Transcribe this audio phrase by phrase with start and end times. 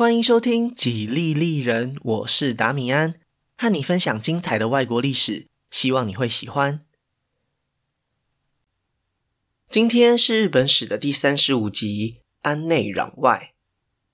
[0.00, 3.16] 欢迎收听《几利利人》，我是达米安，
[3.58, 6.80] 和你分享精彩的外国历史，希望你会喜欢。
[9.68, 13.52] 今天是日本史的第三十五集，安内攘外。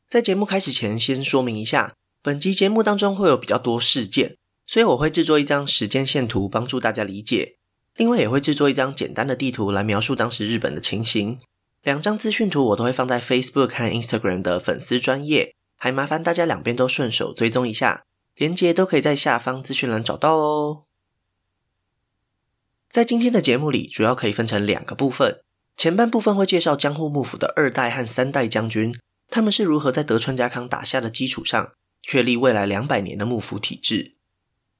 [0.09, 7.59] 在节目开始前，先说明一下，本集节目当中会有比较多事件，所以我会制作一张时间线图，帮助大家理解。
[7.95, 11.39] 另外，也会制作一张简单的地图来描述当时日本的情形。
[11.85, 15.55] 两张资讯图我都会放在 Facebook 和 Instagram 的粉丝专页。
[15.77, 20.85] 还麻烦大家两边都顺手追踪一下，连接都可以在下方资讯栏找到哦。
[22.91, 25.41] 在今天的节目里，主要可以分成两个部分。
[25.77, 28.99] 前半部分会介绍江户幕府的二代和三代将军，
[29.29, 34.17] 他们是如何在德川家康打下的基础上，确立未来两百年的幕府体制。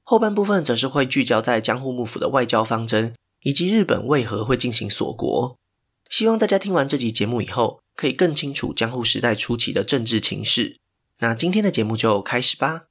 [0.01, 5.55] 后半部分则是会聚焦在江户幕府的外交方针，以及日本为何会进行锁国。
[6.09, 10.79] 希望大家听完这集节目以后，可以更清楚江户时代初期的政治情势。
[11.19, 12.87] 那今天的节目就开始吧。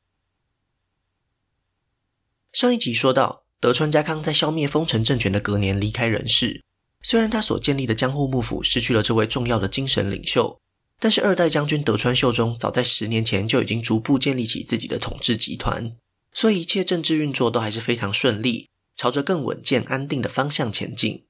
[2.52, 6.64] 上一集说到，德川家康在消灭丰臣政权的隔年离开人世。
[7.02, 10.60] 虽然他所建立的江户幕府失去了这位重要的精神领袖，
[10.98, 15.94] 但是二代将军德川秀忠早在十年前就已经逐步建立起自己的统治集团，
[16.32, 21.24] 所以一切政治运作都还是非常顺利，朝着更稳健安定的方向前进。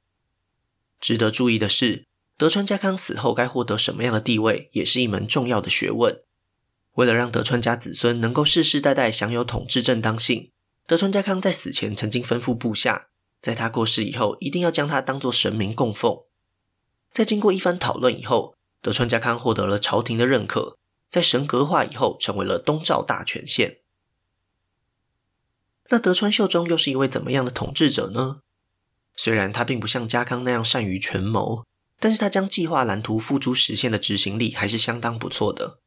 [0.99, 2.07] 值得注意的是，
[2.39, 6.23] 德川家康死后该获得什么样的地位，也是一门重要的学问。
[6.97, 10.51] 为了让德川家子孙能够世世代代享有统治正当性，
[10.87, 13.09] 德川家康在死前曾经吩咐部下，
[13.41, 16.23] 在他过世以后，一定要将他当作神明供奉。
[17.13, 20.79] 在经过一番讨论以后，德川家康获得了朝廷的认可，
[21.11, 23.79] 在神格化以后，成为了东照大权献。
[25.91, 28.41] 那德川秀忠又是一位怎么样的统治者呢？
[29.15, 31.65] 虽然他并不像家康那样善于权谋，
[32.01, 35.79] 但是他将计划蓝图付诸实现的执行力还是相当不错的。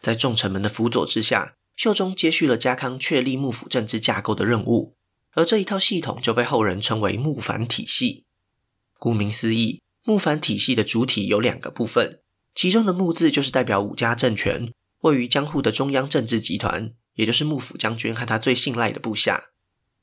[0.00, 4.96] 在重臣们的辅佐之下，秀忠接续了家康确立幕府政治架构的任务，
[5.32, 8.24] 而这一套系统就被后人称为幕藩体系。
[8.98, 12.20] 顾名思义，幕藩体系的主体有两个部分，
[12.54, 19.50] 其中的幕字就是代表武家政权，位于江户的中央政治集团，也就是幕府将军和他最信赖的部下。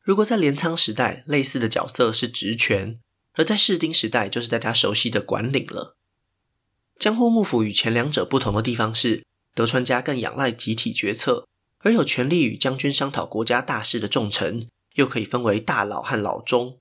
[0.01, 2.99] 如果在镰仓时代，类似的角色是职权；
[3.33, 5.97] 而在室町时代，就是大家熟悉的管领了。
[6.99, 11.47] 江户幕府与前两者不同的地方是，德川家更仰赖集体决策，
[11.79, 16.79] 而有权力与将军商讨国家大事的重臣，又可以分为大佬和老中。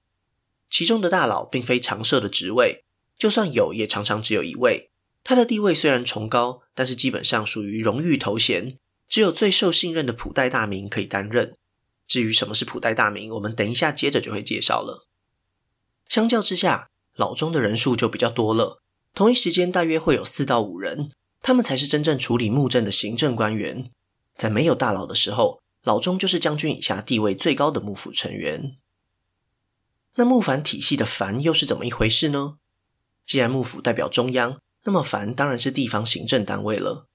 [0.71, 2.83] 其中的大佬并非常设的职位，
[3.19, 4.91] 就算有，也常常只有一位。
[5.23, 8.79] 他的地位虽然崇高，但是基本上属于荣誉头衔，
[9.09, 11.55] 只有最受信任的普代大名可以担任。
[12.09, 15.07] 至于什么是普代大名，我们等一下接着就会介绍了。
[16.09, 18.81] 相较之下，老中的人数就比较多了，
[19.15, 21.13] 同一时间大约会有四到五人。
[21.43, 23.91] 他们才是真正处理幕政的行政官员。
[24.35, 28.77] 在没有大佬的时候，老中就是将军以下地位最高的幕府成员。
[30.15, 32.57] 那幕藩体系的藩又是怎么一回事呢？
[33.27, 37.07] 既然幕府代表中央，那么藩当然是地方行政单位了。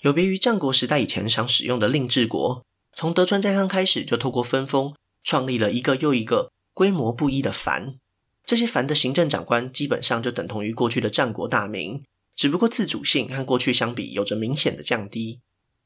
[0.00, 7.94] 有别于战国时代以前常使用的令制国，从德川家康开始就透过分封，创立了一个又一个规模不一的藩。
[8.44, 12.04] 这些藩的行政长官基本上就等同于过去的战国大名。
[12.36, 15.40] 只不过自主性和过去相比有着明显的降低。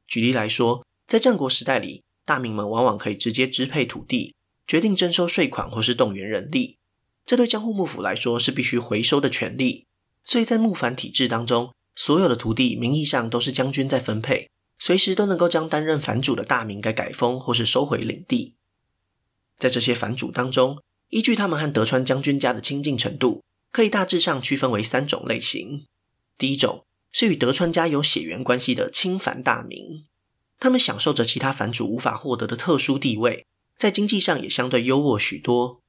[0.07, 4.35] 举例来说，在战国时代里，大名们往往可以直接支配土地，
[4.67, 6.79] 决定征收税款或是动员人力。
[7.27, 9.87] 这对江户幕府来说是必须回收的权利。
[10.25, 18.55] 所以在幕藩体制当中，所有的土地名义上都是将军在分配，随时都能够将担任藩主的大名给改封或是收回领地。
[19.59, 23.43] 在这些藩主当中，依据他们和德川将军家的亲近程度，
[23.73, 25.87] 可以大致上区分为三种类型。
[26.39, 30.05] 第一种是与德川家有血缘关系的亲藩大名，
[30.61, 33.45] 他们享受着其他藩主无法获得的特殊地位，
[33.77, 35.81] 在经济上也相对优渥许多。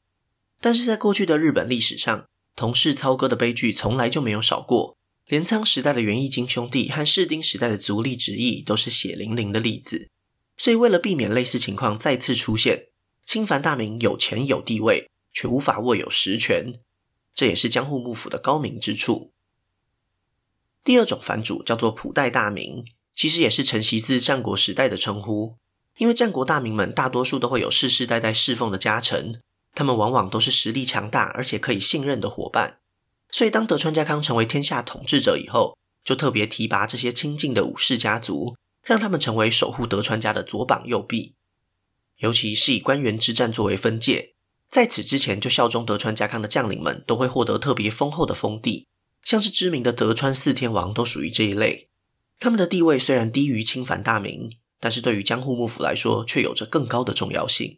[0.60, 4.98] 但是在过去的日本历史上，同室操戈的悲剧从来就没有少过。
[5.28, 10.10] 镰仓时代的源义经兄弟和室町时代的足利直义都是血淋淋的例子。
[10.57, 12.88] 所以为了避免类似情况再次出现，
[13.25, 16.74] 亲藩大名有钱有地位，却无法握有实权，
[17.36, 19.31] 这也是江户幕府的高明之处。
[20.84, 22.84] 第二种藩主叫做谱代大名，
[23.14, 25.56] 其实也是承袭自战国时代的称呼。
[25.98, 29.42] 因为战国大名们大多数都会有世世代代侍奉的家臣，
[29.76, 32.78] 他们往往都是实力强大而且可以信任的伙伴。
[33.31, 41.36] 所以当德川家康成为天下统治者以后，就特别提拔这些亲近的武士家族，让他们成为守护德川家的左膀右臂。
[42.18, 44.34] 尤其是以关原之战作为分界，
[44.70, 48.88] 在此之前就效忠德川家康的将领们，都会获得特别丰厚的封地。
[49.30, 51.88] 像是知名的德川四天王都属于这一类，
[52.40, 57.78] 他们的地位虽然低于亲藩大名，但是对于江户幕府来说，却有着更高的重要性。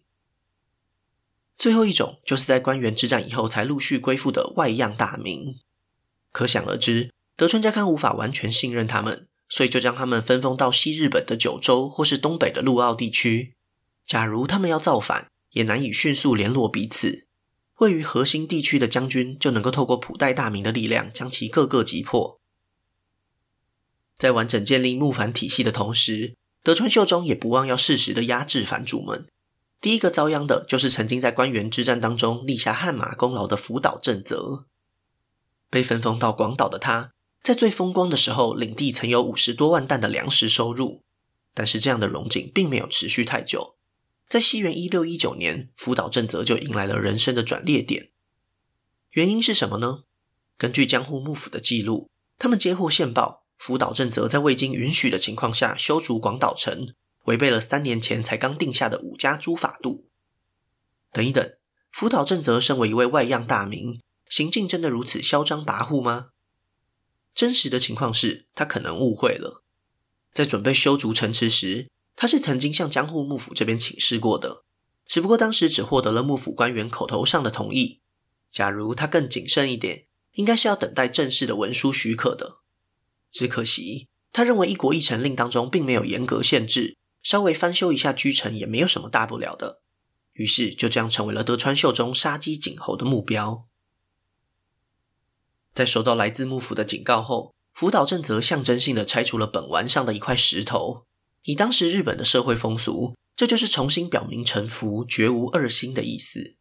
[1.57, 5.59] 最后一种，就是在关原之战以后才陆续归附的外样大名。
[6.31, 13.56] 可想而知，德川家康无法完全信任他们，所以就将他们分封到西日本的九州或是东北的陆奥地区。
[14.06, 17.27] 假如他们要造反，也难以迅速联络彼此。
[17.81, 22.39] 位于核心地区的将军就能够透过普代大名的力量，将其各个击破。
[24.19, 29.25] 在完整建立幕藩体系的同时，德川秀忠也不忘要适时的压制藩主们。
[29.81, 34.67] 第一个遭殃的就是曾经在关原之战当中立下汗马功劳的福岛正则。
[35.71, 37.09] 被分封到广岛的他，
[37.41, 41.01] 在最风光的时候，领地曾有五十多万担的粮食收入。
[41.55, 43.75] 但是这样的荣景并没有持续太久。
[44.31, 48.11] 在西元一六一九年，福岛正则就迎来了人生的转捩点。
[49.09, 50.03] 原因是什么呢？
[50.57, 56.93] 根据江户幕府的记录，他们接获线报，福岛正则在未经允许的情况下修筑广岛城，
[57.25, 60.07] 违背了三年前才刚定下的五家诸法度。
[61.11, 61.51] 等一等，
[61.91, 63.99] 福岛正则身为一位外样大名，
[64.29, 66.29] 行径真的如此嚣张跋扈吗？
[67.35, 69.65] 真实的情况是他可能误会了，
[70.31, 71.89] 在准备修筑城池时。
[72.21, 74.63] 他是曾经向江户幕府这边请示过的，
[75.07, 78.00] 只不过当时只获得了幕府官员口头上的同意。
[78.51, 82.59] 假如他更谨慎一点，应该是要等待正式的文书许可的。
[83.31, 89.81] 只可惜，他认为一国一城令当中并没有严格限制，稍微翻修一下居城也没有什么大不了的。
[90.33, 93.65] 于是就这样成为了德川秀忠杀鸡儆猴的目标。
[95.74, 101.07] 在收到来自幕府的警告后，福岛正则象征性的拆除了本丸上的一块石头。
[101.43, 106.55] 以当时日本的社会风俗，这就是重新表明臣服、绝无二心的意思。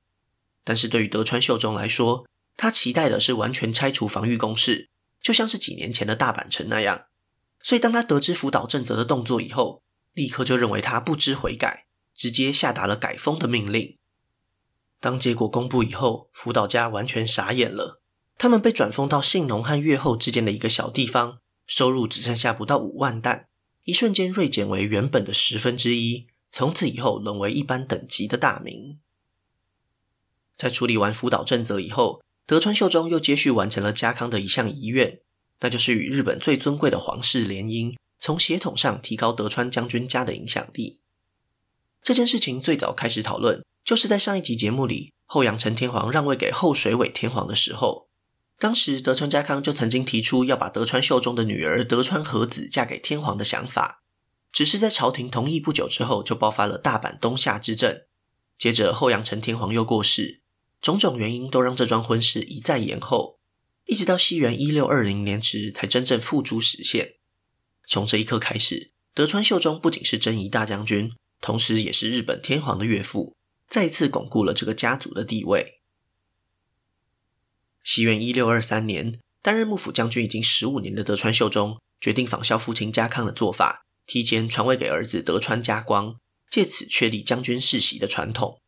[0.64, 4.88] 但是对于德川秀忠来说，他期待的是完全拆除防御工事，
[5.20, 7.06] 就像是几年前的大阪城那样。
[7.62, 9.82] 所以当他得知福岛正则的动作以后，
[10.14, 13.98] 立刻就认为他不知悔改，直接下达了改封的命令。
[14.98, 18.00] 当结果公布以后，福岛家完全傻眼了。
[18.38, 23.49] 他们被转封到信浓和越后之间的一个小地方，收入只剩下不到五万石。
[23.90, 29.00] 一瞬间锐减为原本的十分之一，从此以后沦为一般等级的大名。
[30.56, 35.18] 在处理完福岛正则以后，德川秀忠又接续完成了家康的一项遗愿，
[35.58, 41.00] 那就是与日本最尊贵的皇室联姻，从血统上提高德川将军家的影响力。
[42.00, 48.09] 这件事情最早开始讨论，就是在上一集节目里，后阳成天皇让位给后水尾天皇的时候。
[48.60, 54.02] 当时德川家康就曾经提出要把德川秀忠的女儿德川和子嫁给天皇的想法，
[54.52, 58.02] 只是在朝廷同意不久之后，就爆发了大阪东夏之政。
[58.58, 60.42] 接着后阳成天皇又过世，
[60.82, 63.40] 种种原因都让这桩婚事一再延后，
[63.86, 67.14] 一直到西元一六二零年时才真正付诸实现。
[67.88, 71.10] 从这一刻开始，德川秀忠不仅是征夷大将军，
[71.40, 73.34] 同时也是日本天皇的岳父，
[73.70, 75.79] 再次巩固了这个家族的地位。
[77.92, 86.14] 西元一六二三年，担任幕府将军已经十五年的德川秀忠决定仿效父亲家康的做法，提前传位给儿子德川家光，
[86.48, 88.60] 借此确立将军世袭的传统。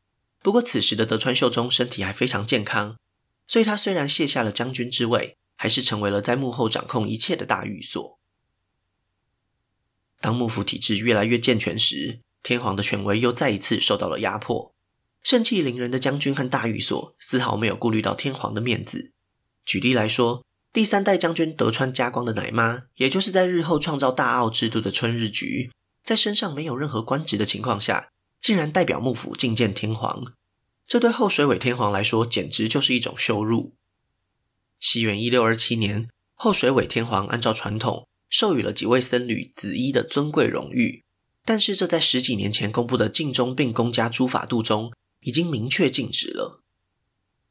[0.43, 2.97] 不过，此时的德川秀忠身体还非常健康，
[3.47, 8.19] 所以他虽然卸下了将军之位，还是成为了在幕后掌控一切的大御所。
[10.21, 14.72] 当幕府体制越来越健全时，天皇的权威又再一次受到了压迫。
[15.23, 19.13] 盛气凌人的将军和大御所丝毫没有顾虑到天皇的面子。
[19.65, 25.71] 举例来说，第三代将军德川家光的奶妈，也就是在日后创造大奥制度的春日局，
[26.03, 28.11] 在身上没有任何官职的情况下，
[28.41, 30.33] 竟然代表幕府觐见天皇。
[30.87, 33.75] 这对后水尾天皇来说，简直就是一种羞辱。
[34.81, 41.05] 西元一六二七年，后水尾天皇按照传统授予了几位僧侣紫衣的尊贵荣誉，
[41.45, 44.93] 但是这在十几年前公布的镜中并公家诸法度中。
[45.23, 46.63] 已经明确禁止了。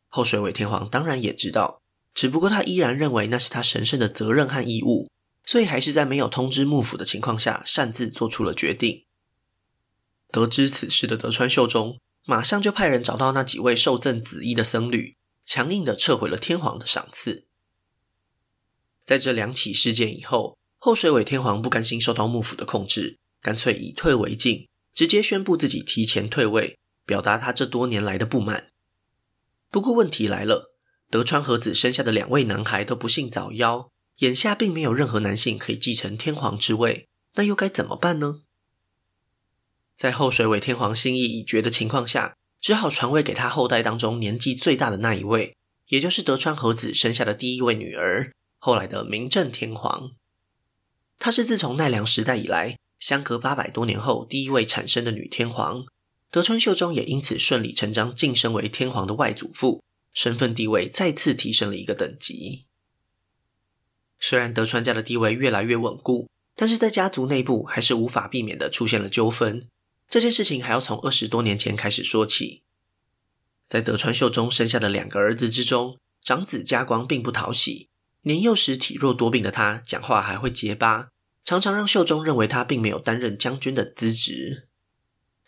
[0.08, 1.82] 后水尾天皇当然也知道，
[2.13, 5.10] 只不过他依然认为那是他神圣的责任和义务，
[5.46, 9.06] 所以还是在没有通知幕府的情况下，擅自做出了决定。
[10.30, 17.46] 得知此事的德川秀忠，马上就派人找到那几位受赠紫衣的僧侣，强硬地撤回了天皇的赏赐。
[19.06, 26.78] 在这两起事件以后，后水尾天皇不甘心受到幕府的控制，干脆以退为进，直接宣布自己提前退位。
[27.12, 28.70] 表达他这多年来的不满。
[29.70, 30.74] 不过问题来了，
[31.10, 33.89] 德川和子生下的两位男孩都不幸早夭，
[34.20, 38.44] 眼下并没有任何男性可以继承天皇之位，那又该怎么办呢？
[39.98, 45.58] 在后水尾天皇心意已决的情况下，只好传位给他后代当中年纪最大的那一位，
[45.89, 50.12] 也就是德川和子生下的第一位女儿，后来的明正天皇。
[51.20, 55.84] 她是自从奈良时代以来，相隔八百多年后第一位产生的女天皇。
[56.32, 59.84] 德川秀忠也因此顺理成章晋升为天皇的外祖父，
[60.14, 62.64] 身份地位再次提升了一个等级。
[64.18, 69.68] 虽然德川家的地位越来越稳固，但是在家族内部还是无法避免的出现了纠纷。
[70.10, 72.62] 这件事情还要从二十多年前开始说起。
[73.68, 77.90] 在德川秀忠生下的两个儿子之中，长子家光并不讨喜。
[78.22, 81.10] 年幼时体弱多病的他，讲话还会结巴，
[81.44, 84.70] 常常让秀忠认为他并没有担任将军的资质。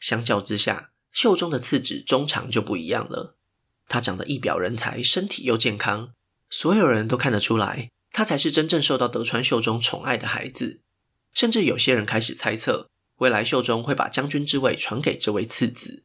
[0.03, 3.37] 相较之下，秀中的次子中长就不一样了。
[3.87, 6.11] 他长得一表人才，身体又健康，
[6.49, 10.81] 所有人都看得出来，他才是真正受到德川秀忠宠爱的孩子。
[11.33, 16.03] 甚至有些人开始猜测，未来秀忠会把将军之位传给这位次子。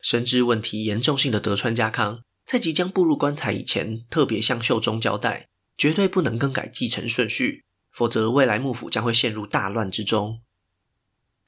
[0.00, 10.40] 深知问题严重性的德川家康，在即将步入棺材以前，特别向秀忠交代，绝对不能更改继承顺序，否则未来幕府将会陷入大乱之中。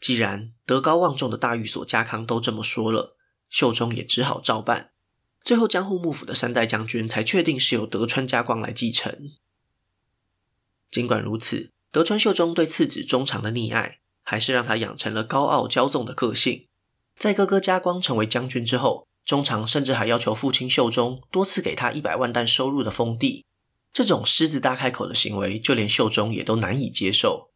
[0.00, 3.16] 既然德高望重的大御所家康都这么说了，
[3.50, 4.90] 秀忠也只好照办。
[5.44, 9.30] 最后，江户幕府的三代将军才确定是由德川家光来继承。
[10.90, 16.66] 尽管如此，德川秀忠对次子忠长的溺爱，还是让他养成了高傲骄纵的个性。
[17.18, 23.44] 在哥哥家光成为将军之后，忠长甚至还要求父亲秀忠多次给他一百万石收入的封地。
[23.92, 27.49] 这种狮子大开口的行为，就连秀忠也都难以接受。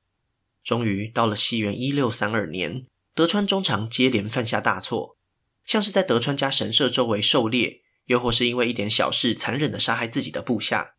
[0.64, 5.16] 终于到了西元一六三二年，德川忠长接连犯下大错，
[5.64, 10.94] 像是在德川家神社周围狩猎，又或是因为一点小事残忍的杀害自己的部下。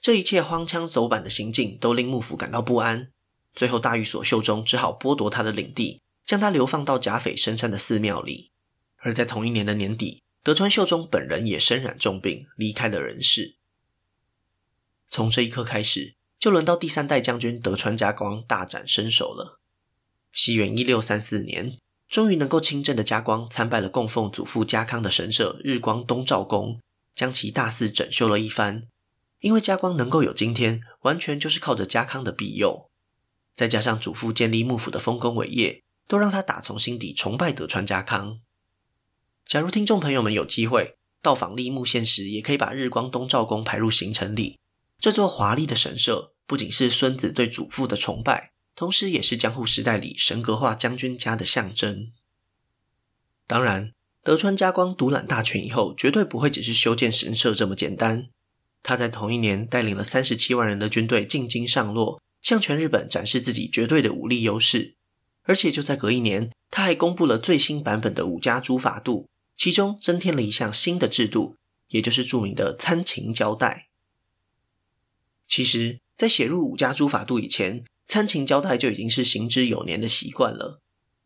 [0.00, 3.10] 这一切荒腔走板的行径，都令幕府感到不安。
[3.54, 6.02] 最后，大御所秀忠只好剥夺他的领地。
[6.26, 8.50] 将他流放到甲斐深山的寺庙里，
[8.96, 13.54] 而在同一年的年底，德川秀忠本人也身染重病，离开了人世。
[15.08, 19.60] 从这一刻开始，就轮到第三代将军德川家光大展身手了。
[20.32, 21.78] 西元一六三四年，
[22.08, 26.80] 终于能够亲政的家光参拜了供奉祖父家康的神社日光东照宫，
[27.14, 28.82] 将其大肆整修了一番。
[29.40, 32.90] 因为家光能够有今天，完全就是靠着家康的庇佑，
[33.54, 35.82] 再加上祖父建立幕府的丰功伟业。
[36.08, 38.38] 都让他打从心底崇拜德川家康。
[39.44, 44.56] 假如听众朋友们有机会到访立木县时，也可以把日光东照宫排入行程里。
[44.98, 52.12] 这座华丽的神社不仅是孙子对祖父的崇拜，同时也是江户时代里神格化将军家的象征。
[53.46, 58.26] 当然，德川家光独揽大权以后，绝对不会只是修建神社这么简单。
[58.82, 64.94] 他在同一年带领了三十七万人的军队进京上洛，向全日本展示自己绝对的武力优势。
[65.42, 71.56] 而且就在隔一年，他还公布了最新版本的武家诸法度，其中增添了一项新的制度，
[71.88, 73.85] 也就是著名的参勤交代。
[75.46, 80.80] 其实，在写入武家诸法度以前，参勤交代就已经是行之有年的习惯了。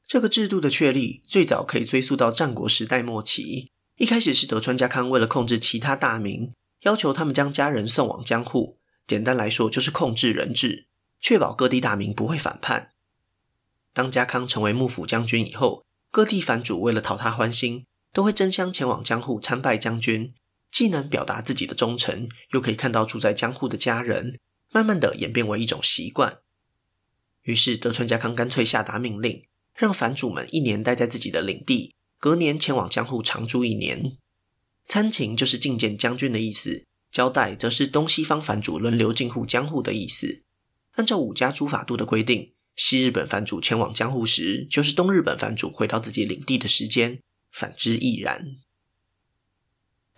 [0.07, 3.71] 这个制度的确立，最早可以追溯到战国时代末期。
[3.97, 8.79] 一开始是德川家康为了控制其他大名，要求他们将家人送往江户。
[9.07, 10.87] 简单来说，就是控制人质，
[11.21, 12.91] 确保各地大名不会反叛。
[13.93, 20.33] 当家康成为幕府将军以后，各地藩主为了讨他欢心，都会争相前往江户参拜将军，
[20.71, 24.39] 既能表达自己的忠诚，又可以看到住在江户的家人，
[24.73, 26.39] 慢慢的演变为一种习惯。
[27.43, 34.17] 于是德川家康干脆下达命令，让藩主们一年待在自己的领地，隔年前往江户长住一年。
[34.87, 40.43] 参勤就是觐见将军的意思，交代则是东西方藩主轮流进户江户的意思。
[40.93, 42.53] 按照武家诸法度的规定。
[42.77, 47.19] 西日本藩主前往江户时，就是东日本藩主回到自己领地的时间；
[47.51, 48.57] 反之亦然。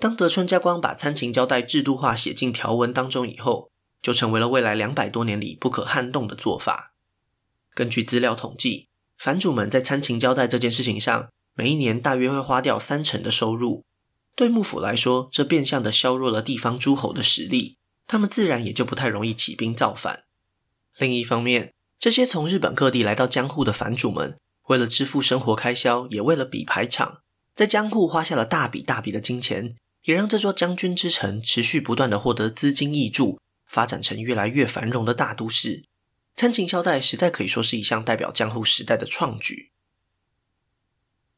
[0.03, 3.71] 当德川家光把参勤交代制度化写进条文当中以后，
[4.03, 6.93] 就成为了未来两百多年里不可撼动的做法。
[7.73, 13.85] 根据资料统计，藩主们在参勤交代这件事情上，每一年大约会花掉三成的收入。
[14.35, 17.77] 对幕府来说，这变相的削弱了地方诸侯的实力，
[18.09, 20.25] 他们自然也就不太容易起兵造反。
[20.99, 27.19] 另一方面，这些从日本各地来到江户的藩主们，为了支付生活开销，也为了比排场，
[27.55, 35.85] 在江户花下了大笔大笔的金钱，也让这座将军之城持续不断的获得资金挹注，发展成越来越繁荣的大都市。
[36.35, 39.71] 参勤交代实在可以说是一项代表江户时代的创举。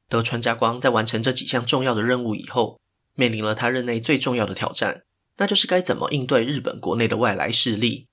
[0.09, 2.79] 德川家光在完成这几项重要的任务以后，
[3.15, 5.03] 面临了他任内最重要的挑战，
[5.39, 8.07] 那就是该怎么应对日本国内的外来势力。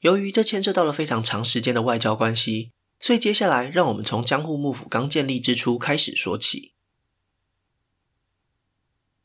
[0.00, 6.72] 由于这牵涉到了非常长时间的外交关系，所以接下来让我们从江户幕府刚建立之初开始说起。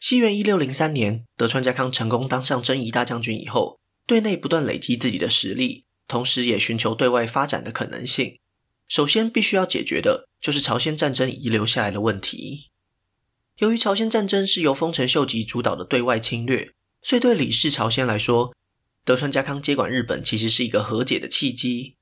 [0.08, 8.38] 西元一六零三年，德川家康成功当上征夷大将军以后，对内不断累积自己的实力，同时也寻求对外发展的可能性。
[8.88, 12.70] 首先，必须要解决的就是朝鲜战争遗留下来的问题。
[13.58, 16.72] 由于朝鲜战争是由丰臣秀吉主导的对外侵略，
[17.02, 18.54] 所以对李氏朝鲜来说，
[19.04, 21.96] 德川家康接管日本其实是一个和解的契机。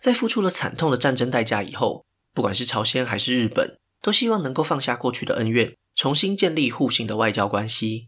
[0.00, 8.06] 在付出了惨痛的战争代价以后，不管是朝鲜还是日本，都希望能够放下过去的恩怨，重新建立互信的外交关系。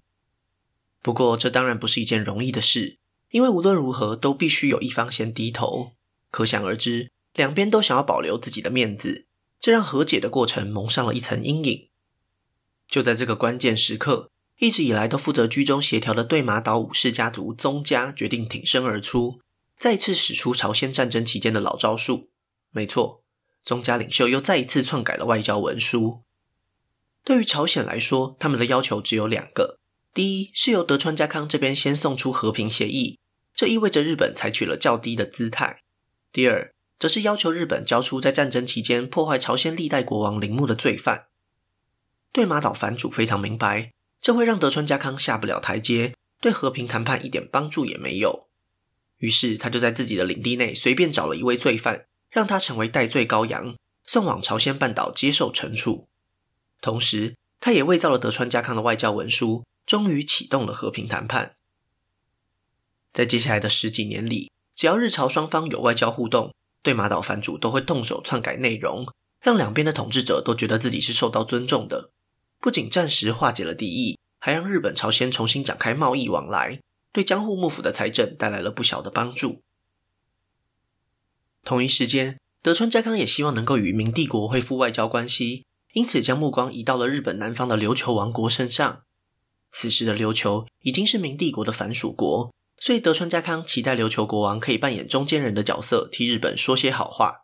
[1.03, 2.99] 不过，这当然不是一件容易的事，
[3.31, 5.97] 因为无论如何都必须有一方先低头。
[6.31, 9.27] 可想而知，两边都想要保留自己的面子，
[9.61, 11.89] 这让和解的过程蒙上了一层阴影。
[12.89, 14.31] 就在这个关键时刻，
[14.61, 19.41] 一直以来都负责居中协调的对马岛武士家族宗家决定挺身而出，
[19.77, 22.31] 再次使出朝鲜战争期间的老招数。
[22.71, 23.25] 没错，
[23.65, 26.23] 宗家领袖又再一次篡改了外交文书。
[27.31, 29.79] 对于朝鲜来说，他们的要求只有两个。
[30.13, 33.21] 第一是由德川家康这边先送出和平协议，
[33.55, 35.83] 这意味着日本采取了较低的姿态。
[36.33, 41.27] 第二，则是要求日本交出在战争期间破坏朝鲜历代国王陵墓的罪犯。
[42.33, 48.49] 对马岛藩主非常明白，这会让德川家康下不了台阶，对和平谈判一点帮助也没有。
[49.19, 56.09] 于是他就在自己的领地内随便找了一位罪犯，让他成为代罪羔羊，送往朝鲜半岛接受惩处。
[56.81, 59.65] 同时，他也伪造了德川家康的外交文书。
[59.87, 61.57] 终于启动了和平谈判。
[63.13, 72.11] 在接下来的十几年里，只要日朝双方有外交互动，对马岛藩主都会动手篡改内容，让两边的统治者都觉得自己是受到尊重的。
[72.61, 79.61] 不仅暂时化解了敌意，还让日本朝鲜重新展开贸易往来，对江户幕府的财政带来了不小的帮助。
[81.65, 89.03] 同一时间，德川家康也希望能够与明帝国恢复外交关系，因此将目光移到了日本南方的琉球王国身上。
[89.73, 97.43] 此时的琉球已经是明帝国的藩属国，所以德川家康期待琉球国王可以扮演中间人的角色，替日本说些好话。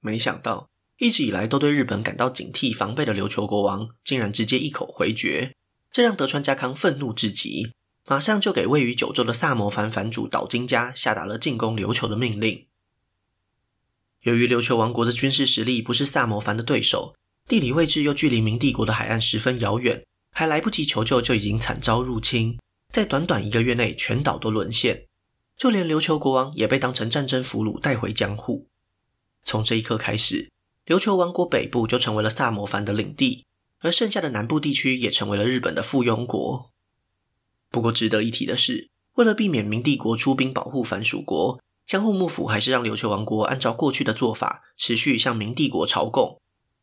[0.00, 5.54] 没想到，一直以来都对日本感到警惕防备的琉球国王，竟然直接一口回绝，
[5.90, 7.72] 这让德川家康愤怒至极，
[8.06, 12.66] 马上就给位于九州的萨摩藩藩主岛津家下达了进攻琉球的命令。
[14.22, 17.14] 由于琉球王国的军事实力不是萨摩藩的对手，
[17.46, 20.02] 地理位置又距离明帝国的海岸十分遥远。
[20.38, 22.58] 还来不及求救，就已经惨遭入侵，
[22.92, 25.06] 在短短一个月内，全岛都沦陷，
[25.56, 28.68] 就连琉球国王也被当成战争俘虏带回江户。
[29.42, 30.50] 从这一刻开始，
[30.84, 33.46] 琉球王国北部就成为了萨摩藩的领地，
[33.80, 36.70] 而剩下的南部地区也成为了日本的附庸国。
[37.70, 46.38] 不过，值得一提的是，为了避免明帝国出兵保护藩属国，江户幕府还是让琉球王国按照过去的做法，持续向明帝国朝贡。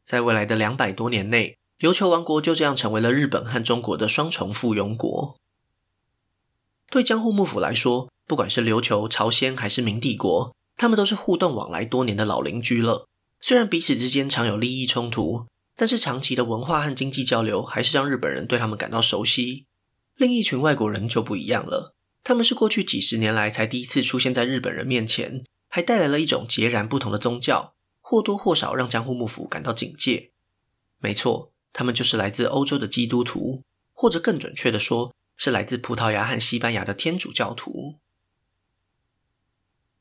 [0.06, 5.38] 在未来的两百多年内，琉球王国就这样成为了日本和中国的双重附庸国。
[6.90, 13.08] 对江户幕府来说，不管是琉球、朝鲜还是明帝国，他们都是互动往来多年的老邻居了。
[13.42, 19.66] 虽然彼此之间常有利益冲突，但是长期的文化和经济交流还是让日本人对他们感到熟悉。
[20.16, 27.73] 另一群外国人就不一样了，他们是过去几十年来才第一次出现在日本人面前，还带来了一种截然不同的宗教，
[28.14, 30.30] 或多或少让江户幕府感到警戒。
[31.00, 31.50] 没错。
[31.76, 37.98] 他们就是来自欧洲的基督徒，或者更准确的说，是来自葡萄牙和西班牙的天主教徒。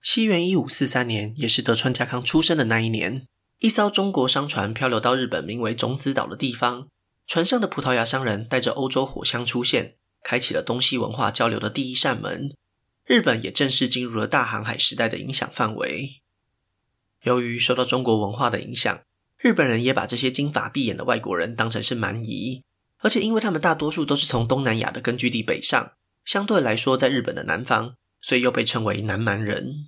[0.03, 3.27] 西元一五四三年，也是德川家康出生的那一年，
[3.61, 6.89] 一艘中国商船漂流到日本名为种子岛的地方，
[7.27, 12.55] 船上的葡萄牙商人带着欧洲火枪出现，开启了东西文化交流的第一扇门。
[13.07, 16.22] 日本也正式进入了大航海时代的影响范围。
[17.23, 19.01] 由于受到中国文化的影响，
[19.39, 22.63] 日本人也把这些金发碧眼的外国人当成是蛮夷，
[22.99, 25.93] 而且因为他们大多数都是从东南亚的根据地北上，
[26.25, 29.87] 相对来说在日本的南方，所以又被称为南蛮人。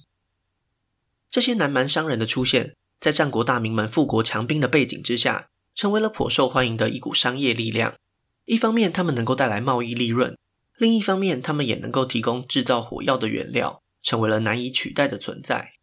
[1.30, 7.94] 这些南蛮商人的出现，在战国大名们富国强兵的背景之下，成为了颇受欢迎的一股商业力量。
[8.44, 10.34] 一方面，他们能够带来贸易利润；
[10.76, 15.73] 另一方面，他们也能够提供制造火药的原料，成为了难以取代的存在。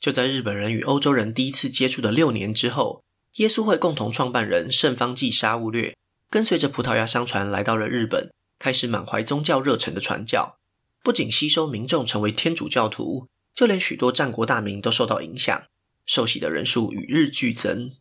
[0.00, 3.02] 就在日本人与欧洲人第一次接触的六年之后，
[3.36, 5.96] 耶稣会共同创办人圣方济沙勿略
[6.30, 10.58] 跟随着葡萄牙商船来到了日本，开始满怀宗教热忱的传教。
[11.02, 15.62] 不仅吸收民众成为天主教徒，就连许多战国大名都受到影响，
[16.04, 17.92] 受洗的人数与日俱增。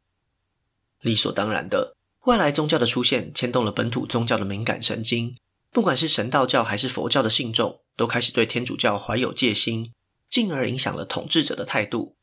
[1.02, 5.36] 理所当然的，外来宗教的出现牵动了本土宗教的敏感神经，
[5.72, 9.92] 不管是神道教还是佛教的信众，都开始对天主教怀有戒心。
[10.30, 12.16] 进而影响了统治者的态度。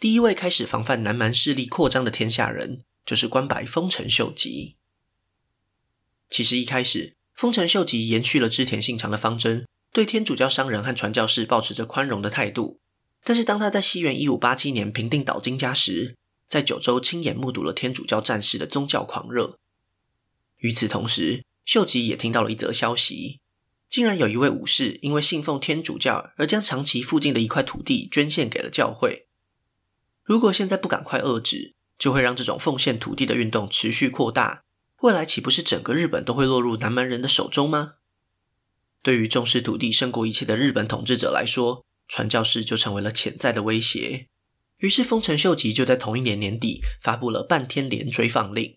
[0.00, 4.76] 第一位开始防范南蛮势力扩张的天下人，就是关白丰臣秀吉。
[6.30, 12.78] 其实一开始，丰臣秀吉延续了织田信长的方针，对天主教商人和传教士保持着宽容的态度。
[13.24, 16.16] 但是当他在西元一五八七年平定岛津家时，
[16.48, 19.58] 在九州亲眼目睹了天主教战士的宗教狂热。
[20.58, 23.40] 与此同时，秀吉也听到了一则消息，
[23.90, 29.26] 竟然有一位武士因为信奉天主教而将长崎附近的一块土地捐献给了教会。
[30.22, 34.64] 如果现在不赶快遏制，就会让这种奉献土地的运动持续扩大，
[35.00, 37.94] 未来岂不是整个日本都会落入南蛮人的手中吗？
[39.02, 44.26] 对于重视土地胜过一切的日本统治者来说，传教士就成为了潜在的威胁。
[44.78, 48.76] 于是丰臣秀吉就在同一年年底发布了半天连追放令。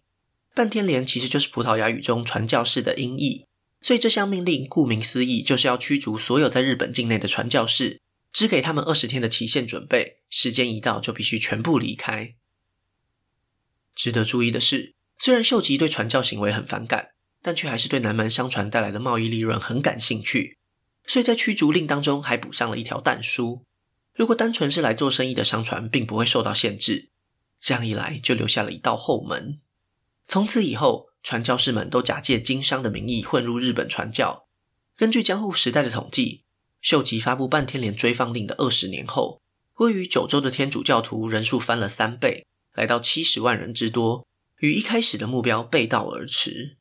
[0.56, 3.46] 半天连其实就是葡萄牙语中传教士的音译，
[3.82, 8.00] 所以这项命令顾名思义就是要驱逐所有在日本境内的传教士，
[8.32, 12.36] 只给他们二十天的期限准备，时间一到就必须全部离开。
[13.96, 17.10] 值得注意的是，虽然秀吉对传教行为很反感，
[17.42, 20.58] 但却还是对南蛮商船带来的贸易利润很感兴趣，
[21.06, 23.66] 所以在驱逐令当中还补上了一条但书：
[24.14, 27.10] 如果单纯是来做生意的商船，并不会受到限制。
[27.60, 29.60] 这样一来，就留下了一道后门。
[30.28, 34.48] 从此以后，传教士们都假借经商的名义混入日本传教。
[34.96, 36.44] 根据江户时代的统计，
[36.82, 39.42] 秀吉发布半天连追放令的二十年后，
[39.76, 44.28] 位于九州的天主教徒人数翻了三倍，来到七十万人之多，
[44.60, 46.78] 与一开始的目标背道而驰。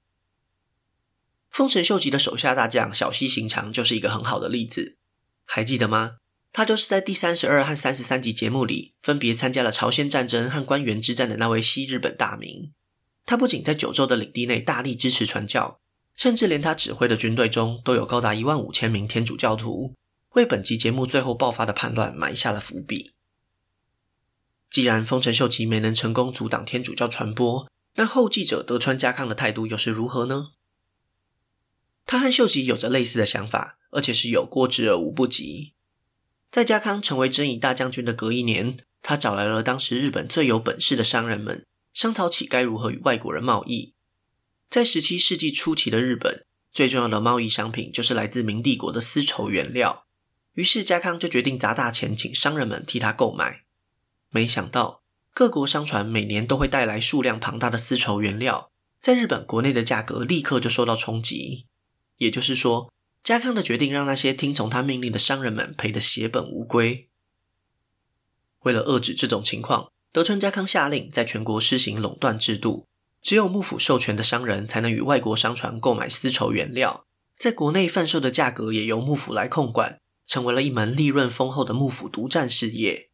[1.51, 4.97] 丰臣秀吉的手下大将小西行长就是一个很好的例子，
[5.45, 6.17] 还记得吗？
[6.53, 12.73] 他就是在第三十二和三十三集节目里分别参加了朝鲜战争和关原之战的那位西日本大名。
[13.31, 15.79] 他不仅在九州的领地内大力支持传教，
[16.17, 19.95] 甚至连他指挥的军队中都有高达一万五千名天主教徒，
[20.31, 23.13] 为本集节目最后爆发的叛乱埋下了伏笔。
[24.69, 30.49] 既然丰臣秀吉没能成功阻挡天主教传播，那后继者德川家康的态度又是如何呢？
[32.05, 35.75] 他和秀吉有着类似的想法，而且是有过之而无不及。
[36.51, 41.65] 在家康成为征夷大将军的隔一年，他找来了当时日本最有本事的商人们。
[41.93, 43.95] 商讨起该如何与外国人贸易。
[44.69, 50.07] 在十七世纪初期的日本，最重要的贸易商品就是来自明帝国的丝绸原料。
[50.55, 53.65] 于是家康就决定砸大钱请商人们替他购买。
[54.31, 61.67] 没想到各国商船每年都会带来数量庞大的丝绸原料，在日本国内的价格立刻就受到冲击。
[62.19, 67.09] 也就是说，家康的决定让那些听从他命令的商人们赔得血本无归。
[68.61, 72.85] 为了遏制这种情况，德川家康下令在全国施行垄断制度，
[73.23, 77.05] 只有幕府授权的商人才能与外国商船购买丝绸原料，
[77.37, 83.09] 在国内贩售的价格也由幕府来控管，成为了一门利润丰厚的幕府独占事业。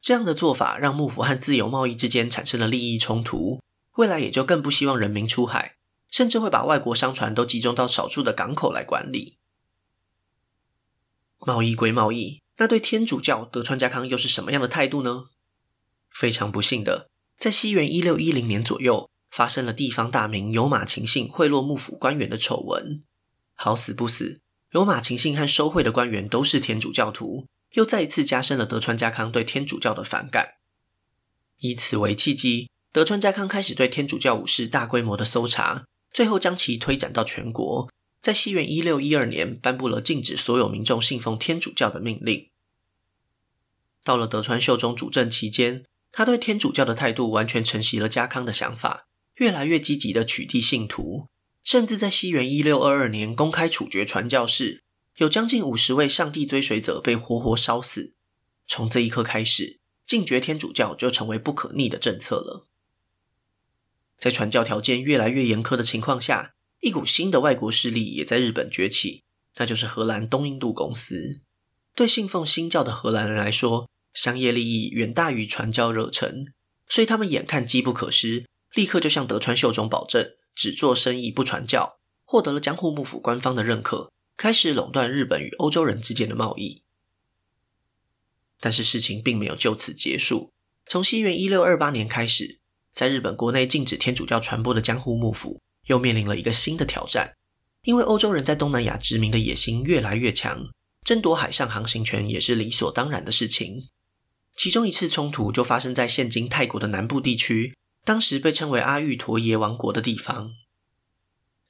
[0.00, 3.60] 这样的做法让幕府和自由贸易之间产生了利益冲突，
[3.96, 5.74] 未来也就更不希望人民出海，
[6.08, 9.36] 甚至会把外国商船都集中到少数的港口来管理。
[11.40, 15.30] 贸易归贸易，那对天主教德川家康又是什么样的态度呢？
[16.12, 23.02] 非常不幸的，在西元一六一零年左右，发生了地方大名有马晴信贿赂幕府官员的丑闻。
[23.54, 24.40] 好死不死，
[24.72, 30.54] 有马晴信和收贿的官员都是天主教徒，又再一次加深了德川家康对天主教的反感。
[31.58, 37.90] 以此为契机，德川家康开始对天主教武士大规模的搜查，最后将其推展到全国。
[38.22, 42.48] 在西元一六一二年，颁布了禁止所有民众信奉天主教的命令。
[44.02, 51.28] 到了德川秀忠主政期间，他对天主教的态度完全承袭了家康的想法，越来越积极地取缔信徒，
[51.62, 54.82] 甚至在西元一六二二年公开处决传教士，
[55.16, 58.14] 有将近五十位上帝追随者被活活烧死。
[58.66, 62.66] 从这一刻开始，禁绝天主教就成为不可逆的政策了。
[64.18, 69.22] 在传教条件越来越严苛的情况下，一股新的外国势力也在日本崛起，
[69.56, 71.40] 那就是荷兰东印度公司。
[71.94, 76.52] 对信奉新教的荷兰人来说，商业利益远大于传教热忱，
[76.88, 86.82] 所以他们眼看机不可失，立刻就向德川秀忠保证只做生意不传教，获得了江户幕府官方的认可，开始垄断日本与欧洲人之间的贸易。
[88.58, 90.52] 但是事情并没有就此结束，
[90.84, 92.58] 从西元一六二八年开始，
[92.92, 97.36] 在日本国内禁止天主教传播的江户幕府又面临了一个新的挑战，
[97.84, 100.68] 因为欧洲人在东南亚殖民的野心越来越强，
[101.04, 103.88] 争夺海上航行权也是理所当然的事情。
[104.62, 110.52] 其中一次冲突就发生在现今泰国的南部地区，当时被称为阿育陀耶王国的地方。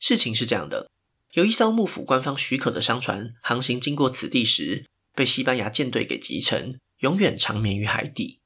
[0.01, 0.91] 事情是这样的：
[1.35, 8.41] 有一艘幕府官方许可的商船航行经过此地时，被西班牙舰队给击沉，永远长眠于海底。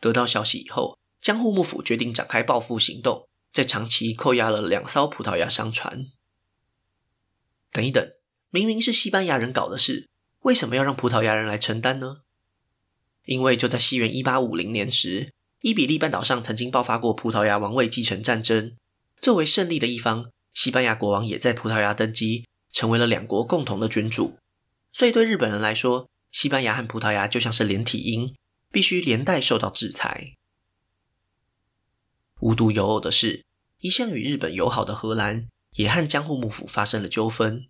[0.00, 6.06] 得到消息以后，江户幕府决定展开报复行动，在长崎扣押了两艘葡萄牙商船。
[7.70, 8.10] 等一等，
[8.50, 10.08] 明明是西班牙人搞的事，
[10.40, 12.22] 为什么要让葡萄牙人来承担呢？
[13.26, 18.74] 因为就在西元一八五零年时，伊比利半岛上曾经爆发过葡萄牙王位继承战争。
[19.20, 24.36] 作为胜利的一方，西班牙国王也在葡萄牙登基，成为了两国共同的君主。
[24.92, 28.34] 所以对日本人来说，西班牙和葡萄牙就像是连体婴，
[28.70, 30.34] 必须连带受到制裁。
[32.40, 33.44] 无独有偶的是，
[33.80, 37.66] 一向与日本友好的荷兰也和江户幕府发生了纠纷。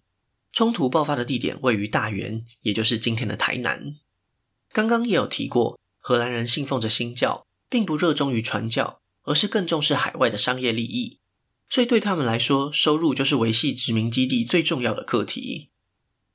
[0.53, 3.95] 冲突爆发的地点位于大原，也就是今天的台南。
[4.77, 11.19] 刚刚也有提过，荷兰人信奉着新教，并不热衷于传教，而是更重视海外的商业利益。
[11.71, 15.71] 所以对他们来说，收入就是维系殖民基地最重要的课题。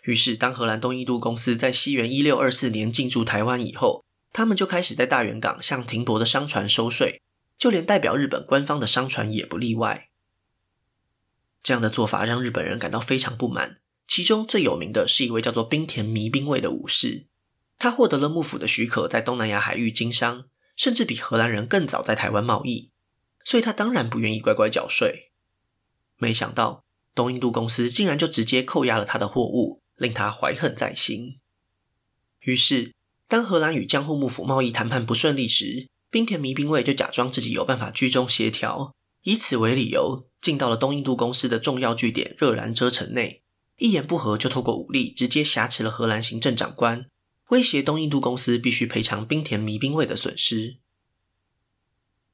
[0.06, 7.22] 于是，当荷兰东印度公司在西元一六二四年进驻台湾以后，他们就开始在大园港向停泊的商船收税，
[7.60, 10.10] 就连代表日本官方的商船也不例外。
[11.62, 13.78] 这样的做法让日本人感到非常不满。
[14.08, 17.28] 其中最有名的是一位叫做冰田弥兵卫的武士。
[17.82, 22.92] 他获得了幕府的许可，在东南亚海域经商，甚至比荷兰人更早在台湾贸易，
[23.44, 25.32] 所以他当然不愿意乖乖缴税。
[26.18, 26.84] 没想到
[27.16, 31.40] 东印度公司竟然就直接扣押了他的货物，令他怀恨在心。
[32.42, 32.94] 于是，
[33.28, 43.42] 当荷兰与江户幕府贸易谈判不顺利时，滨田弥兵卫就假装自己有办法居中协调，以此为理由，进到了东印度公司的重要据点热兰遮城内，
[43.80, 47.08] 一言不合就透过武力直接挟持了荷兰行政长官。
[47.52, 50.78] 威胁东印度公司必须赔偿冰田弥兵卫的损失。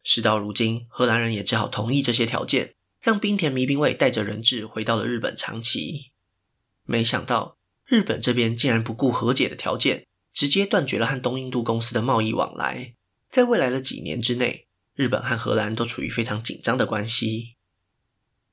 [0.04, 6.12] 事到如今，荷兰人也只好同意这些条件，让冰田弥兵卫带着人质回到了日本长崎。
[6.84, 12.94] 没想到，日本这边竟然不顾和解的条件，直接断绝了和东印度公司的贸易往来。
[13.32, 17.56] 在未来的几年之内，日本和荷兰都处于非常紧张的关系。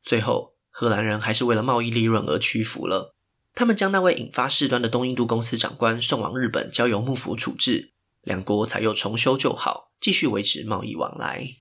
[0.02, 3.13] 最后，荷兰人还是为了贸易利润而屈服了。
[3.54, 11.58] 他们将那位引发事端的东印度公司长官送往日本，交由幕府处置，两国才又重修旧好，继续维持贸易往来。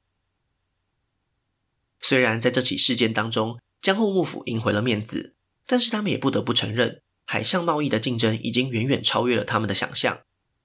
[2.01, 5.35] 虽然在这起事件当中，江户幕府赢回了面子，
[5.67, 10.21] 但是他们也不得不承认，海上贸易的竞争已经远远超越了他们的想象。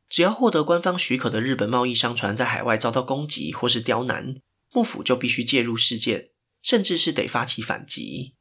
[0.09, 4.35] 只要获得官方许可的日本贸易商船在海外遭到攻击或是刁难，
[4.73, 6.31] 幕府就必须介入事件，
[6.63, 8.35] 甚至是得发起反击。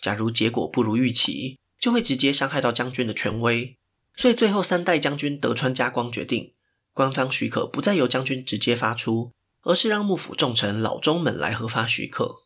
[0.00, 3.76] 假如结果不如预期，就会直接伤害到将军的权威，
[4.16, 6.54] 所以最后三代将军德川家光决定，
[6.92, 12.42] 官方许可不再由将军直接发出，而是让幕府重臣老中们来核发许可。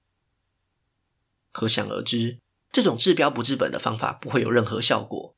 [1.51, 2.39] 可想而知，
[2.71, 5.35] 这种治标不治本的方法不会有任何效果。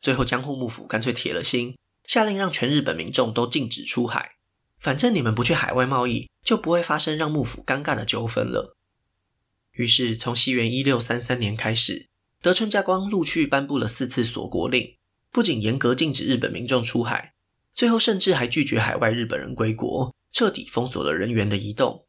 [0.00, 4.36] 最后江户幕府干脆铁了心，下令让全日本民众都禁止出海，
[4.78, 8.76] 反正你们不去海外贸易，就不会发生让幕府尴尬的纠纷了。
[9.72, 12.08] 于是从西元一六三三年开始。
[12.48, 14.96] 德川家光陆续颁布了四次锁国令，
[15.30, 17.34] 不仅严格禁止日本民众出海，
[17.74, 22.06] 最后甚至还拒绝海外日本人归国，彻底封锁了人员的移动。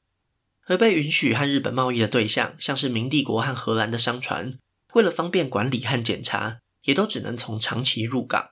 [0.68, 4.58] 而被允许和日本贸易的对象，像是明帝国和荷兰的商船，
[4.94, 8.52] 为了方便管理和检查，也都只能从长崎入港。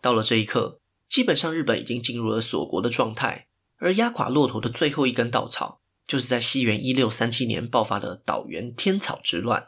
[0.00, 9.66] 到了这一刻，基本上日本已经进入了锁国的状态，而压垮骆驼的最后一根稻草，就是在西元一六三七年爆发的岛原天草之乱。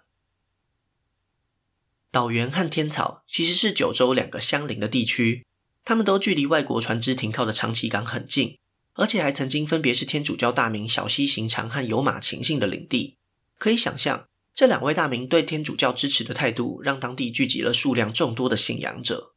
[2.12, 5.46] 岛原和天草其实是九州两个相邻的地区，
[5.82, 8.58] 他们都距离外国船只停靠的长崎港很近，
[8.92, 13.16] 而且还曾经分别是天主教大名小西行长和有马晴信的领地。
[13.56, 19.32] 可以想象，这两位大名对天主教支持的态度，让当地聚集了数量众多的信仰者。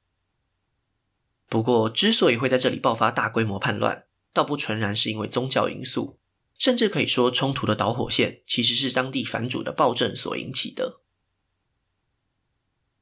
[1.47, 6.17] 不过，之所以会在这里爆发大规模叛乱，倒不纯然是因为宗教因素，
[6.57, 10.99] 甚至可以说，冲突的导火线其实是当地反主的暴政所引起的。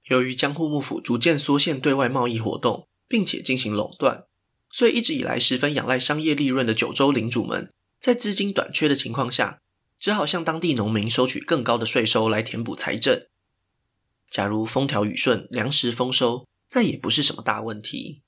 [0.07, 4.25] 由于江户幕府逐渐缩限对外贸易活动，并且进行垄断，
[4.69, 9.59] 所以一直以来十分仰赖商业利润的九州领主们，在资金短缺的情况下，
[9.97, 13.25] 只好向当地农民收取更高的税收来填补财政。
[14.29, 18.21] 假如风调雨顺、粮食丰收，那也不是什么大问题。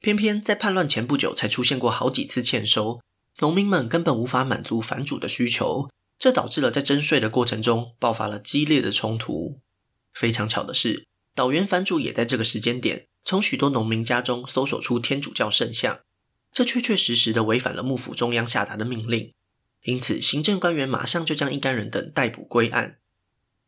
[0.00, 3.00] 偏偏在叛乱前不久，才出现过好几次欠收，
[3.40, 9.60] 农民们根本无法满足藩主的需求，这导致了在征税的过程中爆发了激烈的冲突。
[10.14, 11.06] 非常巧的是，
[11.40, 16.00] 岛原藩主也在这个时间点，从许多农民家中搜索出天主教圣像，
[16.52, 19.32] 这确确实实的违反了幕府中央下达的命令。
[19.84, 22.98] 因此，行政官员马上就将一干人等逮捕归案。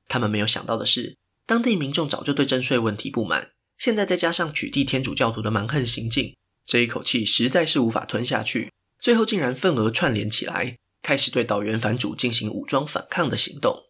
[0.07, 8.71] 他们没有想到的是，当地民众早就对征税问题不满，现在再加上取缔天主教徒的蛮横行径，这一口气实在是无法吞下去。
[9.01, 13.85] 最后，竟然愤而串联起来，开始对岛原藩主进行武装反抗的行动。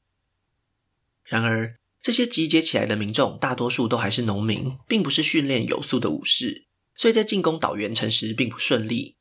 [1.24, 6.66] 然而，这些集结起来的民众，大多数都还是农民，并不是训练有素的武士。
[6.96, 9.14] 所以在进攻岛原城时并不顺利。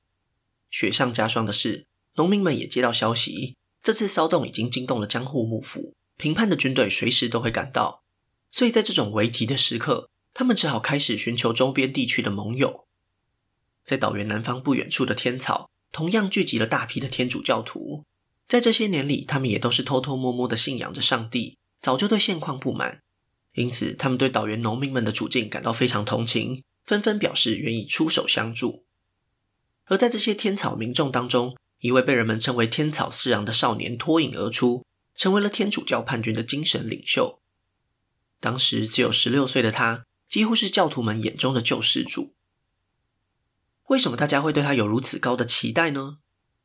[0.72, 8.04] 雪上加霜的是，农民们也接到消息，这次骚动已经惊动了江户幕府，平叛的军队随时都会赶到。
[8.52, 12.88] 所以在这种危急的时刻，他们只好开始寻求周边地区的盟友。
[13.86, 18.04] 在岛原南方不远处的天草，同样聚集了大批的天主教徒。
[18.48, 23.02] 在这些年里，他们也都是偷偷摸摸的信仰着上帝，早就对现况不满，
[23.54, 28.86] 因此他们对岛原农民们的处境感到非常同情，纷纷表示愿意出手相助。
[29.86, 37.42] 而在这些天草民众当中，一位被人们称为天草四郎的少年脱颖而出，成为了天主教叛军的精神领袖。
[38.40, 42.34] 当时只有十六岁的他，几乎是教徒们眼中的救世主。
[43.88, 46.20] 为什么大家会对他有如此高的期待呢？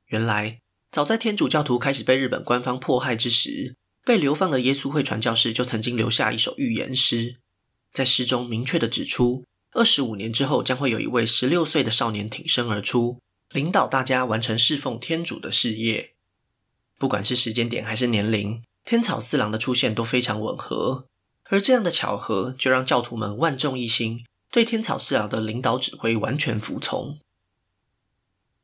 [0.07, 0.61] 原来，
[0.93, 3.77] 早在天主教徒开始被日本官方迫害之时，
[4.07, 7.39] 被流放的耶稣会传教士就曾经留下一首预言诗，
[7.93, 13.19] 在诗中明确地指出，二十五年之后将会有一位十六岁的少年挺身而出，
[13.51, 16.13] 领导大家完成侍奉天主的事业。
[17.01, 21.09] 不管是时间点还是年龄，天草四郎的出现都非常吻合，
[21.47, 27.19] 而这样的巧合就让教徒们万众一心，对天草四郎的领导指挥完全服从。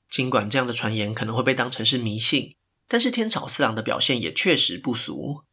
[0.09, 2.55] 尽管这样的传言可能会被当成是迷信，
[2.93, 5.45] 但是天草四郎的表现也确实不俗。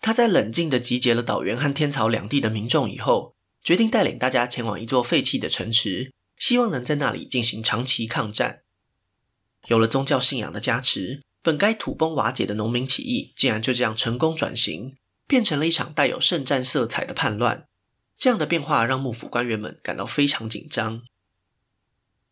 [0.00, 8.62] 他在冷静地集结了岛原和天草两地的民众以后，决定带领大家前往一座废弃的城池，希望能在那里进行长期抗战。
[9.66, 17.66] 有了宗教信仰的加持，本该土崩瓦解的农民起义，竟然就这样成功转型，变成了一场带有圣战色彩的叛乱。
[18.16, 21.02] 这样的变化让幕府官员们感到非常紧张。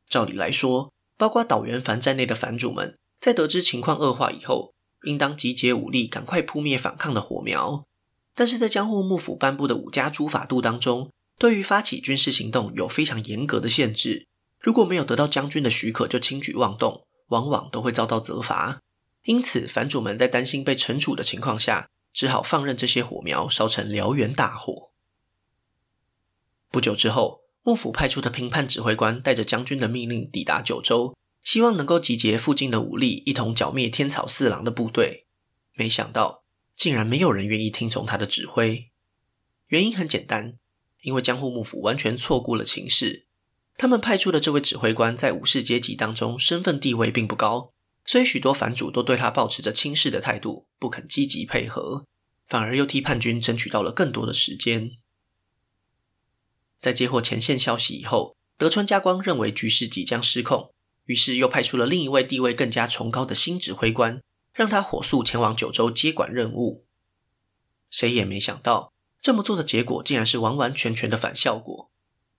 [0.08, 7.86] 照理来说，包括岛原藩在内的藩主们，在得知情况恶化以后，应当集结武力，赶快扑灭反抗的火苗。
[8.34, 14.26] 但是在江户幕府颁布的武家诸法度当中，对于发起军事行动有非常严格的限制。
[14.60, 18.82] 如果没有得到将军的许可就轻举妄动，往往都会遭到责罚。
[19.24, 24.90] 因此，藩主们在担心被惩处的情况下，只好放任这些火苗烧成燎原大火。
[26.70, 35.26] 不久之后，幕府派出的平叛指挥官带着将军的命令抵达九州，希望能够集结附近的武力，一同剿灭天草四郎的部队。
[35.74, 36.42] 没想到，
[36.74, 38.90] 竟然没有人愿意听从他的指挥。
[39.68, 40.54] 原因很简单，
[41.02, 43.26] 因为江户幕府完全错估了情势。
[43.76, 47.72] 他们派出的这位指挥官在武士阶级当中身份地位并不高，
[48.06, 52.06] 所以许多藩主都对他抱持着轻视的态度，不肯积极配合，
[52.46, 54.92] 反而又替叛军争取到了更多的时间。
[56.80, 60.73] 在接获前线消息以后，德川家光认为局势即将失控，
[61.06, 64.20] 于是又派出了另一位地位更加崇高的新指挥官，
[64.52, 66.84] 让他火速前往九州接管任务。
[67.90, 71.90] 谁也没想到，这么做的结果竟然是完完全全的反效果。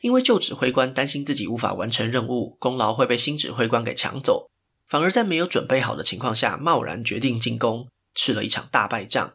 [0.01, 4.51] 因为旧指挥官担心自己无法完成任务，功劳会被新指挥官给抢走，
[4.86, 9.34] 反而在没有准备好的情况下，贸然决定进攻，吃了一场大败仗。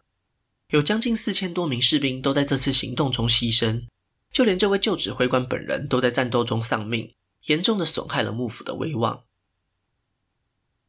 [0.69, 3.87] 有将近四千多名士兵都在这次行动中牺牲。
[4.31, 7.13] 就连这位旧指挥官本人都在战斗中丧命，
[7.47, 9.25] 严重的损害了幕府的威望。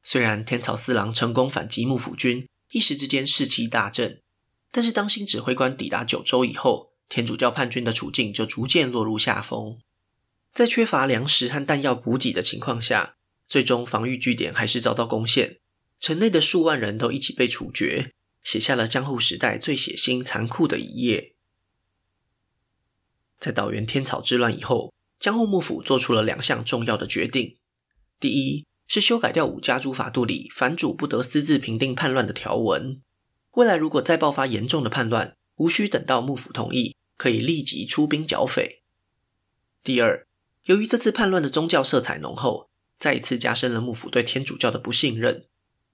[0.04, 4.20] 虽然天草四郎成功反击幕府军，一时之间士气大振，
[4.72, 9.80] 但是当新指挥官抵达九州以后，天主教叛军的处境就逐渐落入下风。
[10.54, 13.16] 在缺乏粮食和弹药补给的情况下，
[13.48, 15.60] 最终防御据点还是遭到攻陷，
[16.00, 18.12] 城内的数万人都一起被处决，
[18.44, 21.36] 写下了江户时代最血腥残酷的一页。
[23.40, 27.56] 在岛原天草之乱以后，江户幕府做出了两项重要的决定。
[28.20, 33.00] 第一是修改掉武家诸法度里藩主不得私自平定叛乱的条文，
[33.52, 38.82] 未来如果再爆发严重的叛乱，无需等到幕府同意，可以立即出兵剿匪。
[39.84, 40.26] 第二，
[40.64, 45.46] 由于这次叛乱的宗教色彩浓厚，再一次加深了幕府对天主教的不信任，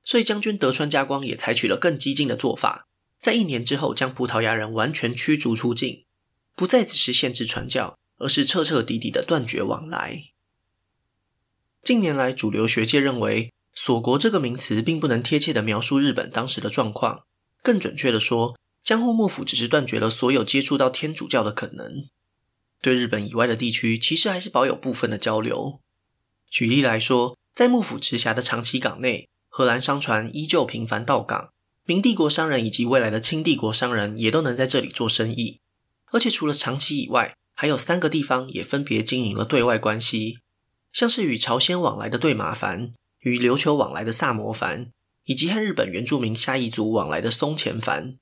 [0.05, 2.87] 所以将军德川家光也采取了更激进的做法，
[3.19, 6.05] 在一年之后将葡萄牙人完全驱逐出境。
[6.55, 10.25] 不再只是限制传教，而是彻彻底底的断绝往来。
[11.83, 17.23] 近年来，主流学界认为“锁国”这个名词并不能贴切地描述日本当时的状况。
[17.63, 22.05] 更准确地说，江户幕府只是断绝了所有接触到天主教的可能。
[22.81, 25.81] 对日本以外的地区，其实还是保有部分的交流。
[26.49, 31.49] 举例来说，在幕府直辖的长崎港内，荷兰商船依旧频繁到港，
[31.85, 35.59] 明帝国商人以及未来的清帝国商人也都能在这里做生意。
[36.11, 40.37] 而且除了长崎以外，还有三个地方也分别经营了对外关系，
[40.93, 44.91] 像是与朝鲜往来的对马藩、与琉球往来的萨摩藩，
[45.23, 48.19] 以及和日本原住民下邑族往来的松前藩，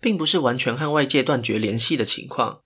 [0.00, 2.60] 并不是完全和外界断绝联系的情况。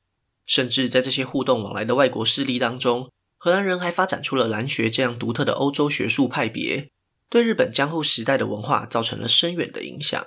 [0.44, 6.90] 甚至在这些互动往来的外国势力当中，荷兰人还发展出了兰学这样独特的欧洲学术派别，
[7.30, 10.26] 对日本江户时代的文化造成了深远的影响。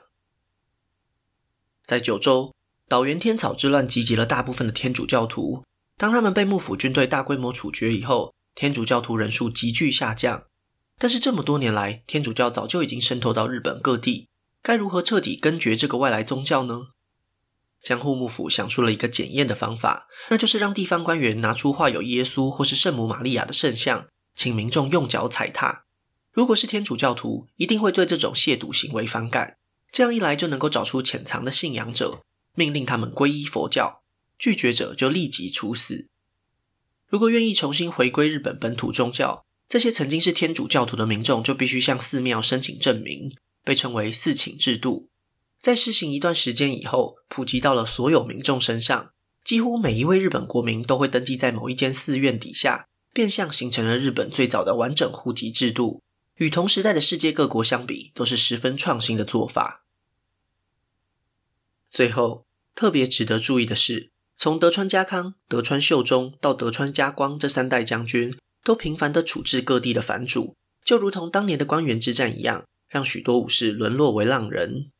[1.85, 2.55] 在九州，
[2.87, 5.63] 岛原天草之乱集结了大部分的天主教徒。
[5.97, 10.43] 当他们被幕府军队大规模处决以后，天主教徒人数急剧下降。
[10.97, 14.29] 但是这么多年来，天主教早就已经渗透到日本各地，
[14.61, 16.89] 该如何彻底根绝这个外来宗教呢？
[17.81, 25.83] 江户幕府想出了一个检验的方法，那就是让地方官员拿出画有耶稣或是圣母玛利亚的圣像，请民众用脚踩踏。
[26.31, 29.57] 如果是天主教徒，一定会对这种亵渎行为反感。
[29.91, 32.21] 这样一来，就能够找出潜藏的信仰者，
[32.55, 34.02] 命令他们皈依佛教。
[34.43, 36.09] 拒绝者就立即处死。
[37.07, 43.33] 如果愿意重新回归日本本土宗教，这些曾经是天主教徒的民众就必须向寺庙申请证明，
[43.63, 45.07] 被称为寺请制度。
[45.61, 49.13] 在施行一段时间以后，普及到了所有民众身上，
[49.45, 56.01] 几乎每一位日本国民都会登记在某一间寺院底下，变相形成了日本最早的完整户籍制度。
[56.35, 59.85] 与同时代的世界各国相比，都是十分创新的做法。
[61.89, 74.91] 最后，特别值得注意的是，从德川家康、德川秀忠到德川家光这三代将军，都频繁地处置各地的藩主，就如同当年的关原之战一样，让许多武士沦落为浪人。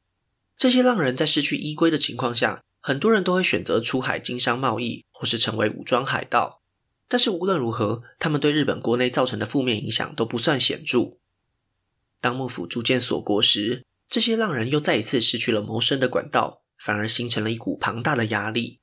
[0.55, 6.61] 这些浪人在失去依归的情况下，很多人都会选择出海经商贸易，或是成为武装海盗。
[7.09, 11.17] 但是无论如何，他们对日本国内造成的负面影响都不算显著。
[12.21, 18.79] 当幕府逐渐锁国时，这些浪人又再一次失去了谋生的管道，反而形成了一股庞大的压力。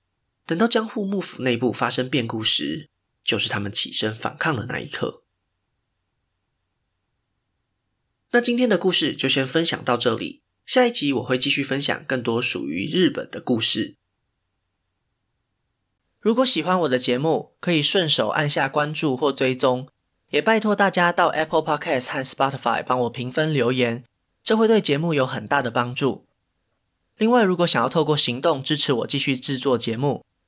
[0.51, 2.89] 等到江户幕府内部发生变故时，
[3.23, 5.23] 就是他们起身反抗的那一刻。
[8.33, 13.95] 那今天的故事就先分享到这里，下一集我会继续分享更多属于日本的故事。
[16.19, 19.89] 如果喜欢我的节目，可以顺手按下关注或追踪，
[20.31, 24.05] 也拜托大家到 Apple Podcast 和 Spotify 帮我评分留言，
[24.43, 26.27] 这会对节目有很大的帮助。
[27.19, 30.25] 另外，如果想要透过行动支持我继续制作节目，